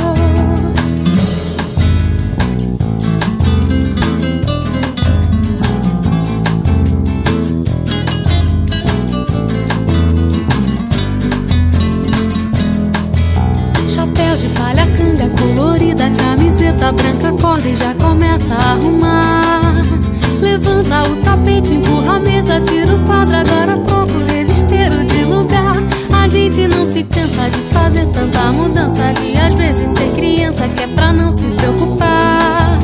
Chapéu 13.87 14.35
de 14.37 14.47
palha, 14.49 14.85
canga 14.97 15.29
colorida, 15.39 16.09
camiseta 16.11 16.91
branca, 16.91 17.31
corda 17.41 17.67
e 17.69 17.75
já 17.75 17.93
começa 17.95 18.53
a 18.53 18.73
arrumar. 18.73 19.62
Levanta 20.53 21.01
o 21.09 21.15
tapete, 21.23 21.73
empurra 21.73 22.17
a 22.17 22.19
mesa, 22.19 22.61
tira 22.61 22.93
o 22.93 22.99
quadro, 23.07 23.37
agora 23.37 23.75
troca 23.75 24.13
o 24.13 24.25
revisteiro 24.27 25.03
de 25.03 25.25
lugar. 25.25 25.77
A 26.13 26.27
gente 26.27 26.67
não 26.67 26.91
se 26.91 27.01
cansa 27.05 27.49
de 27.49 27.57
fazer 27.73 28.05
tanta 28.13 28.51
mudança, 28.51 29.13
de 29.13 29.35
às 29.35 29.55
vezes 29.55 29.89
ser 29.97 30.11
criança, 30.11 30.67
que 30.67 30.83
é 30.83 30.87
pra 30.89 31.11
não 31.11 31.31
se 31.31 31.45
preocupar. 31.45 32.77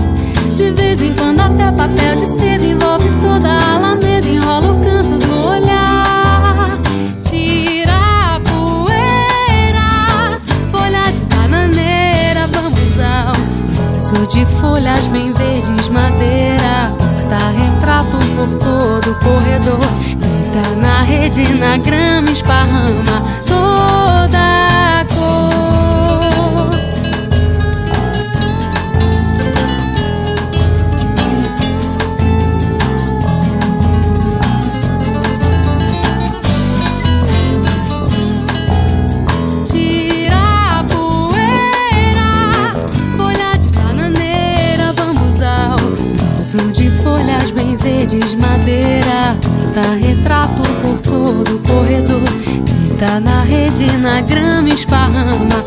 De 0.57 0.71
vez 0.71 0.99
em 0.99 1.13
quando 1.13 1.41
até 1.41 1.71
papel 1.71 2.15
de 2.15 2.39
seda 2.39 2.65
envolve 2.65 3.07
toda 3.21 3.47
a 3.47 3.75
alameda, 3.75 4.27
enrola 4.27 4.71
o 4.71 4.83
canto 4.83 4.98
todo 19.09 19.11
o 19.11 19.15
corredor, 19.15 19.79
pinta 20.03 20.69
na 20.75 21.03
rede, 21.03 21.47
na 21.55 21.77
grama, 21.77 22.31
esparrama 22.31 23.23
grama, 54.21 54.69
esparrama 54.69 55.63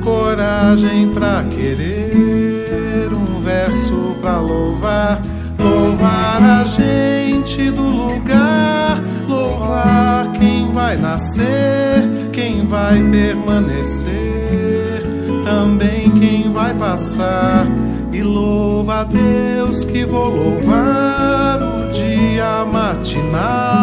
coragem 0.00 1.10
pra 1.10 1.42
querer, 1.50 3.12
um 3.12 3.40
verso 3.40 4.16
pra 4.22 4.38
louvar, 4.38 5.20
louvar 5.58 6.60
a 6.60 6.64
gente 6.64 7.68
do 7.72 7.82
lugar, 7.82 9.02
louvar 9.28 10.30
quem 10.38 10.70
vai 10.70 10.96
nascer, 10.96 12.08
quem 12.32 12.64
vai 12.64 13.02
permanecer, 13.10 15.02
também 15.44 16.10
quem 16.12 16.52
vai 16.52 16.72
passar. 16.74 17.66
E 18.12 18.22
louva 18.22 19.00
a 19.00 19.04
Deus 19.04 19.84
que 19.84 20.04
vou 20.04 20.28
louvar 20.28 21.60
o 21.60 21.90
dia 21.90 22.64
matinal 22.64 23.73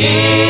Yeah. 0.00 0.49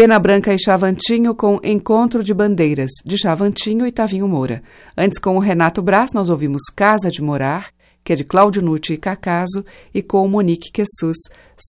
Pena 0.00 0.18
Branca 0.18 0.54
e 0.54 0.58
Chavantinho 0.58 1.34
com 1.34 1.60
Encontro 1.62 2.24
de 2.24 2.32
Bandeiras, 2.32 2.90
de 3.04 3.18
Chavantinho 3.18 3.86
e 3.86 3.92
Tavinho 3.92 4.26
Moura. 4.26 4.62
Antes, 4.96 5.18
com 5.18 5.36
o 5.36 5.38
Renato 5.38 5.82
Brás, 5.82 6.14
nós 6.14 6.30
ouvimos 6.30 6.62
Casa 6.74 7.10
de 7.10 7.22
Morar, 7.22 7.66
que 8.02 8.14
é 8.14 8.16
de 8.16 8.24
Cláudio 8.24 8.62
Nucci 8.62 8.94
e 8.94 8.96
Cacaso, 8.96 9.62
e 9.92 10.00
com 10.00 10.26
Monique 10.26 10.72
Quessus, 10.72 11.18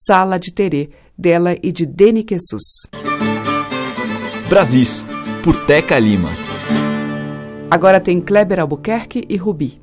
Sala 0.06 0.38
de 0.38 0.50
Terê, 0.50 0.88
dela 1.18 1.54
e 1.62 1.70
de 1.70 1.84
Deni 1.84 2.24
Quessus. 2.24 2.88
Brasis, 4.48 5.04
por 5.44 5.66
Teca 5.66 5.98
Lima. 5.98 6.30
Agora 7.70 8.00
tem 8.00 8.18
Kleber 8.18 8.60
Albuquerque 8.60 9.26
e 9.28 9.36
Rubi. 9.36 9.78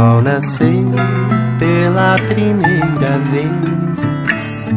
Sol 0.00 0.22
nasceu 0.22 0.86
pela 1.58 2.16
primeira 2.28 3.18
vez 3.30 4.70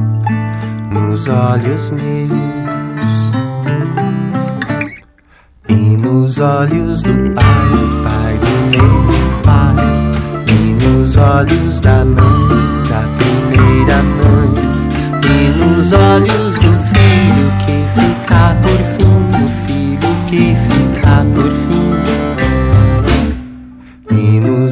nos 0.91 1.29
olhos 1.29 1.91
meus 1.91 2.31
e 5.69 5.95
nos 5.95 6.39
olhos 6.39 7.01
do 7.03 7.13
pai, 7.33 7.69
do 7.71 8.03
pai 8.03 8.37
do 8.43 8.55
meu 8.75 9.29
pai, 9.43 9.75
e 10.49 10.59
nos 10.83 11.15
olhos 11.15 11.79
da 11.79 12.03
mãe, 12.03 12.49
da 12.89 13.03
primeira 13.17 14.03
mãe, 14.19 14.51
e 15.23 15.37
nos 15.57 15.93
olhos 15.93 16.55
do 16.57 16.73
filho 16.91 17.47
que 17.65 17.77
fica 17.95 18.57
por 18.61 18.81
fim, 18.93 19.15
do 19.31 19.43
filho 19.63 20.11
que 20.27 20.53
fica 20.53 21.15
por 21.33 21.49
fim, 21.49 21.62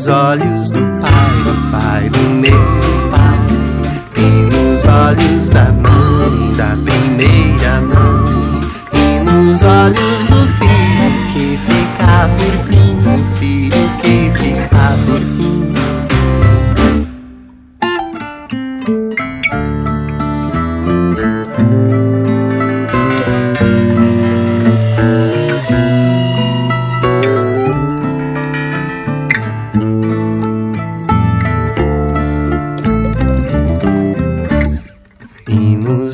nos 0.02 0.08
olhos 0.08 0.72
do 0.72 0.80
pai, 0.99 1.12
do 1.43 1.54
pai 1.72 2.10
do 2.10 2.20
meu 2.34 2.52
pai, 3.12 3.38
e 4.18 4.22
nos 4.49 4.84
olhos 4.84 5.49
da 5.49 5.66
mãe, 5.66 6.54
da 6.58 6.76
primeira 6.84 7.82
mãe, 7.82 8.62
e 8.93 9.20
nos 9.24 9.62
olhos 9.62 10.26
do 10.28 10.41
filho 10.58 11.10
que 11.34 11.45
fica 11.68 12.28
por 12.36 12.56
fim, 12.66 12.80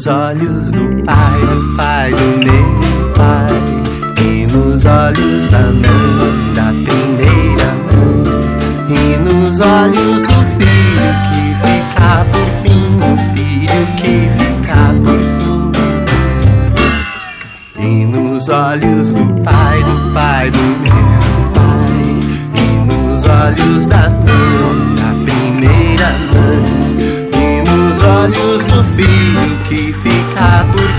olhos 0.08 0.72
do 0.72 1.04
pai, 1.04 1.40
do 1.42 1.76
pai 1.76 2.12
do 2.12 2.46
meu 2.46 3.14
pai, 3.14 3.48
e 4.24 4.48
nos 4.48 4.86
olhos 4.86 5.50
da 5.50 5.60
mãe, 5.60 6.07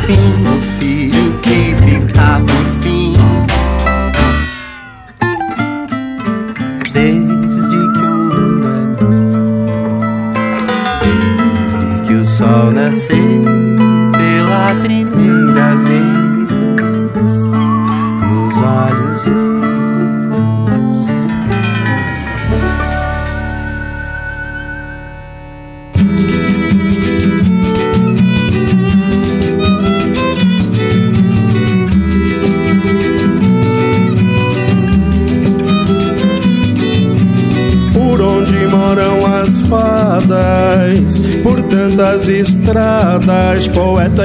fica 0.08 0.47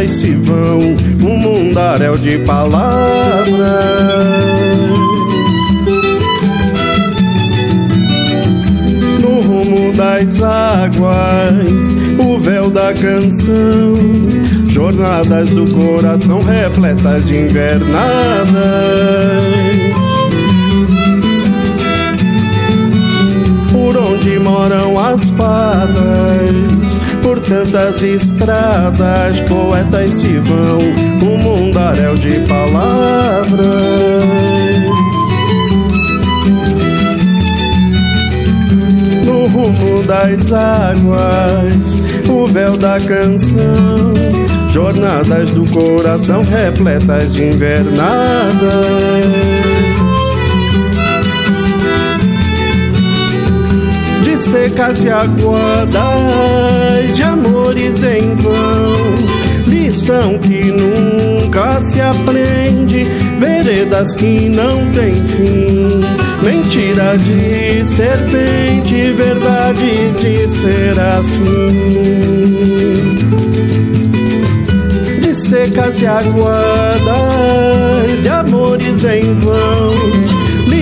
poetas 0.03 0.11
se 0.11 0.35
vão, 0.35 0.79
um 1.23 1.37
mundaréu 1.37 2.17
de 2.17 2.37
palavras. 2.39 3.53
No 9.21 9.41
rumo 9.41 9.93
das 9.93 10.41
águas, 10.41 11.95
o 12.19 12.37
véu 12.39 12.69
da 12.69 12.93
canção, 12.93 13.93
jornadas 14.67 15.49
do 15.49 15.65
coração 15.67 16.41
repletas 16.41 17.25
de 17.25 17.39
invernadas. 17.39 18.43
por 23.71 23.97
onde 23.97 24.39
moram 24.39 24.97
as 24.97 25.29
fadas, 25.31 26.97
por 27.23 27.39
tantas 27.39 28.03
estradas, 28.03 29.39
poetas 29.47 30.11
se 30.11 30.37
vão, 30.39 30.77
um 31.23 31.37
mundaréu 31.37 32.13
de 32.15 32.39
palavras. 32.41 33.65
No 39.25 39.47
rumo 39.47 40.03
das 40.03 40.51
águas, 40.51 42.03
o 42.29 42.45
véu 42.45 42.77
da 42.77 42.99
canção, 42.99 44.13
jornadas 44.69 45.51
do 45.51 45.63
coração 45.71 46.43
repletas 46.43 47.33
de 47.33 47.45
invernadas. 47.45 48.53
secas 54.43 55.03
e 55.03 55.09
aguadas, 55.09 56.82
de 57.11 57.23
amores 57.23 58.03
em 58.03 58.35
vão. 58.35 58.93
Lição 59.67 60.37
que 60.39 60.71
nunca 60.71 61.81
se 61.81 61.99
aprende, 62.01 63.03
veredas 63.39 64.15
que 64.15 64.49
não 64.49 64.89
têm 64.91 65.15
fim. 65.15 66.01
Mentira 66.43 67.17
de 67.17 67.89
serpente, 67.89 69.11
verdade 69.13 70.11
de 70.19 70.49
serafim. 70.49 71.73
De 75.21 75.35
secas 75.35 76.01
e 76.01 76.07
aguadas, 76.07 77.03
de 78.21 78.29
amores 78.29 79.03
em 79.03 79.33
vão 79.35 79.93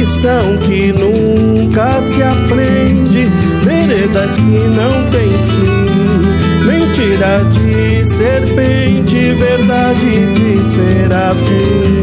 lição 0.02 0.58
que 0.58 0.92
nunca 0.94 2.02
se 2.02 2.22
aprende, 2.24 3.26
veredas 3.64 4.36
que 4.36 4.42
não 4.42 5.10
têm 5.10 5.32
fim. 5.32 5.91
Mentira 7.02 7.42
de 7.46 8.06
serpente, 8.06 9.34
verdade 9.34 10.28
de 10.36 10.60
serafim. 10.70 11.98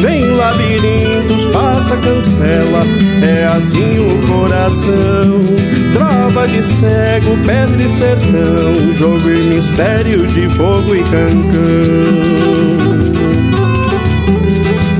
Vem 0.00 0.30
labirintos, 0.30 1.46
passa, 1.46 1.96
cancela, 1.96 2.84
é 3.26 3.42
assim 3.44 3.98
o 3.98 4.22
coração. 4.24 5.40
Trova 5.92 6.46
de 6.46 6.62
cego, 6.62 7.36
pedra 7.44 7.82
e 7.82 7.90
sertão, 7.90 8.94
jogo 8.96 9.28
e 9.28 9.42
mistério 9.42 10.24
de 10.28 10.48
fogo 10.48 10.94
e 10.94 11.02
cancão. 11.02 13.01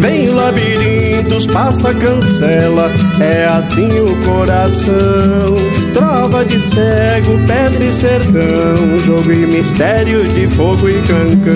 Vem 0.03 0.31
labirintos, 0.31 1.47
passa 1.47 1.95
cancela, 1.95 2.91
é 3.21 3.45
assim 3.45 3.89
o 4.01 4.25
coração. 4.27 5.55
Trova 5.95 6.45
de 6.45 6.59
cego, 6.59 7.39
pedra 7.47 7.85
e 7.85 7.93
sertão, 7.93 8.99
jogo 9.07 9.33
e 9.33 9.47
mistério 9.47 10.25
de 10.25 10.49
fogo 10.49 10.89
e 10.89 10.95
cancão. 11.03 11.53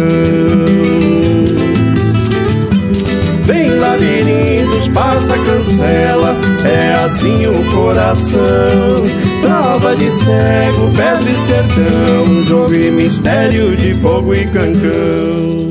Vem 3.42 3.70
labirintos, 3.70 4.88
passa 4.94 5.36
cancela, 5.38 6.36
é 6.64 6.92
assim 7.05 7.49
o 7.49 7.64
coração. 7.72 9.03
Trova 9.42 9.97
de 9.97 10.09
cego, 10.12 10.92
pedra 10.97 11.30
e 11.30 11.38
sertão, 11.40 12.44
jogo 12.44 12.74
e 12.74 12.92
mistério 12.92 13.76
de 13.76 13.92
fogo 13.94 14.32
e 14.32 14.44
cancão. 14.47 15.66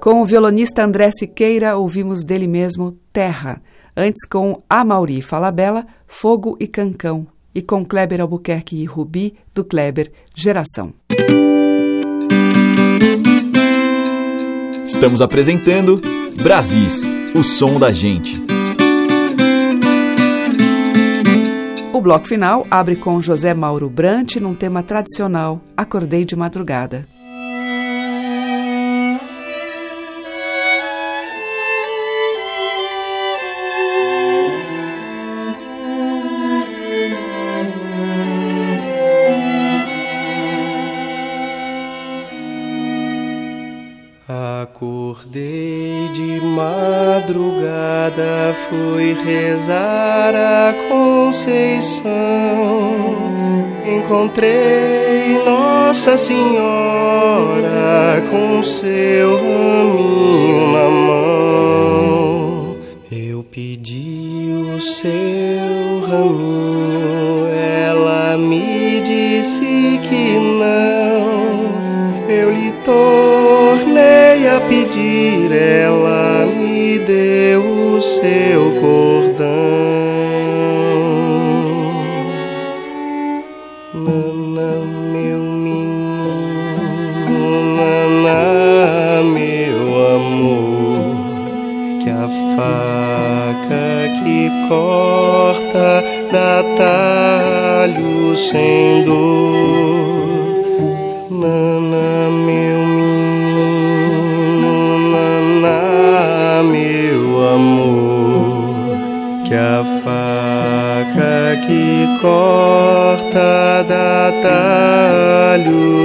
Com 0.00 0.22
o 0.22 0.24
violonista 0.24 0.82
André 0.82 1.10
Siqueira, 1.10 1.76
ouvimos 1.76 2.24
dele 2.24 2.48
mesmo 2.48 2.96
Terra. 3.12 3.60
Antes 3.94 4.26
com 4.26 4.62
Amauri 4.68 5.20
Falabella, 5.20 5.86
Fogo 6.06 6.56
e 6.58 6.66
Cancão. 6.66 7.26
E 7.54 7.60
com 7.60 7.84
Kleber 7.84 8.22
Albuquerque 8.22 8.76
e 8.76 8.86
Rubi, 8.86 9.34
do 9.54 9.62
Kleber 9.62 10.10
Geração. 10.34 10.94
Estamos 14.86 15.20
apresentando 15.20 16.00
Brasis, 16.42 17.04
o 17.34 17.44
som 17.44 17.78
da 17.78 17.92
gente. 17.92 18.40
O 21.92 22.00
bloco 22.00 22.26
final 22.26 22.66
abre 22.70 22.96
com 22.96 23.20
José 23.20 23.52
Mauro 23.52 23.90
Brant 23.90 24.36
num 24.36 24.54
tema 24.54 24.82
tradicional, 24.82 25.60
Acordei 25.76 26.24
de 26.24 26.34
Madrugada. 26.34 26.96
Acordei 26.96 27.04
de 27.04 27.06
madrugada 27.06 27.19
madrugada 47.30 48.54
fui 48.68 49.14
rezar 49.24 50.34
a 50.34 50.74
Conceição. 50.88 52.10
Encontrei 53.86 55.40
Nossa 55.44 56.16
Senhora 56.16 56.60
com 58.30 58.60
seu 58.62 59.36
raminho 59.36 60.72
na 60.72 60.88
mão. 60.90 62.76
Eu 63.12 63.44
pedi 63.44 64.52
o 64.74 64.80
seu 64.80 66.00
raminho, 66.08 66.49
o 77.56 78.00
seu 78.00 78.80
cordão. 78.80 79.46
Nana, 83.94 84.72
meu 85.12 85.38
menino, 85.38 86.24
Nana, 87.76 89.22
meu 89.22 90.14
amor, 90.14 91.16
que 92.02 92.10
a 92.10 92.28
faca 92.56 93.86
que 94.22 94.50
corta 94.68 96.04
dá 96.32 96.62
talho 96.76 98.36
sem 98.36 99.04
dor. 99.04 99.79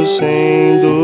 Sem 0.06 0.80
dor. 0.82 0.95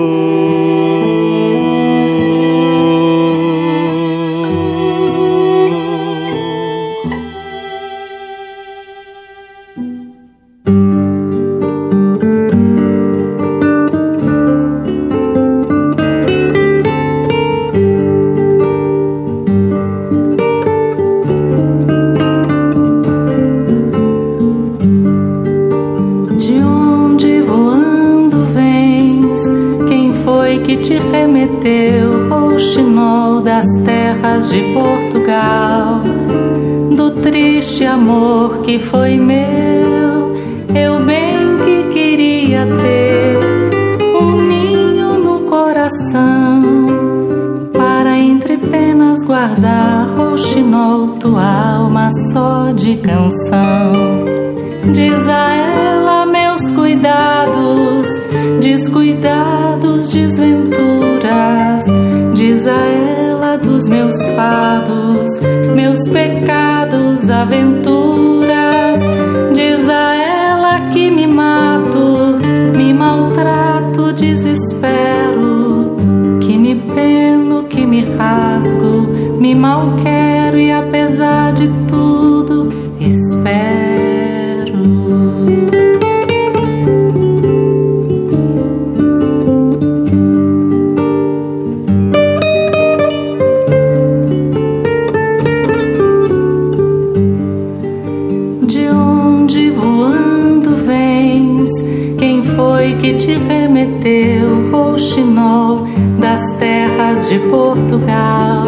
De 107.31 107.39
Portugal. 107.47 108.63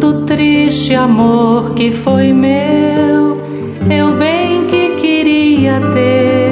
Do 0.00 0.24
triste 0.24 0.94
amor 0.94 1.74
que 1.74 1.90
foi 1.90 2.32
meu, 2.32 3.36
eu 3.90 4.16
bem 4.16 4.66
que 4.66 4.96
queria 4.96 5.78
ter 5.92 6.50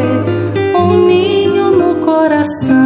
um 0.79 1.07
ninho 1.07 1.71
no 1.71 1.95
coração 2.05 2.77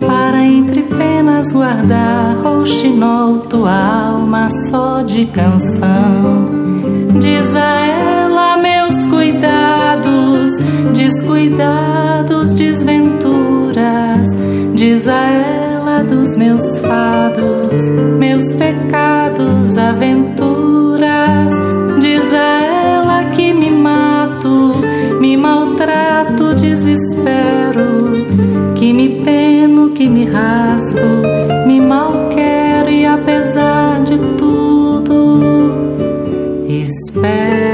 para 0.00 0.44
entre 0.44 0.82
penas 0.82 1.50
guardar. 1.50 2.36
Rouxinol, 2.42 3.38
tua 3.38 3.72
alma 3.72 4.50
só 4.50 5.00
de 5.00 5.24
canção. 5.24 6.23
Dos 16.24 16.36
meus 16.36 16.78
fados, 16.78 17.90
meus 18.18 18.50
pecados, 18.54 19.76
aventuras. 19.76 21.52
Diz 22.00 22.32
a 22.32 22.64
ela 22.64 23.30
que 23.36 23.52
me 23.52 23.70
mato, 23.70 24.72
me 25.20 25.36
maltrato, 25.36 26.54
desespero. 26.54 28.10
Que 28.74 28.94
me 28.94 29.22
peno, 29.22 29.92
que 29.92 30.08
me 30.08 30.24
rasgo, 30.24 31.22
me 31.66 31.78
mal 31.78 32.30
quero 32.34 32.88
e 32.88 33.04
apesar 33.04 34.02
de 34.04 34.16
tudo 34.38 35.74
espero. 36.66 37.73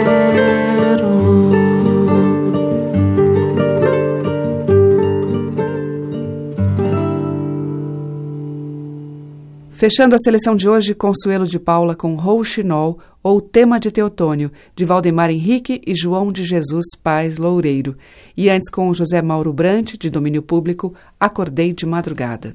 Fechando 9.81 10.14
a 10.14 10.18
seleção 10.18 10.55
de 10.55 10.68
hoje, 10.68 10.95
Consuelo 10.95 11.47
de 11.47 11.59
Paula 11.59 11.97
com 11.97 12.14
Rouxinol, 12.14 12.99
ou 13.22 13.41
Tema 13.41 13.81
de 13.81 13.91
Teotônio, 13.91 14.53
de 14.76 14.85
Valdemar 14.85 15.31
Henrique 15.31 15.81
e 15.87 15.95
João 15.95 16.31
de 16.31 16.45
Jesus 16.45 16.85
Paz 17.03 17.39
Loureiro. 17.39 17.97
E 18.37 18.51
antes 18.51 18.68
com 18.68 18.93
José 18.93 19.22
Mauro 19.22 19.55
Brant, 19.55 19.95
de 19.99 20.11
domínio 20.11 20.43
público, 20.43 20.93
Acordei 21.18 21.72
de 21.72 21.87
Madrugada. 21.87 22.55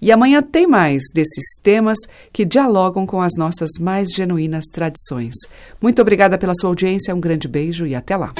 E 0.00 0.12
amanhã 0.12 0.40
tem 0.40 0.64
mais 0.64 1.02
desses 1.12 1.42
temas 1.60 1.98
que 2.32 2.44
dialogam 2.44 3.04
com 3.04 3.20
as 3.20 3.32
nossas 3.36 3.70
mais 3.80 4.12
genuínas 4.12 4.66
tradições. 4.72 5.34
Muito 5.82 6.00
obrigada 6.00 6.38
pela 6.38 6.54
sua 6.54 6.70
audiência, 6.70 7.12
um 7.12 7.20
grande 7.20 7.48
beijo 7.48 7.84
e 7.84 7.96
até 7.96 8.16
lá. 8.16 8.32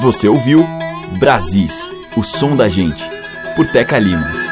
Você 0.00 0.28
ouviu 0.28 0.64
Brasis, 1.20 1.90
o 2.16 2.24
som 2.24 2.56
da 2.56 2.70
gente, 2.70 3.04
por 3.54 3.66
Teca 3.66 3.98
Lima. 3.98 4.45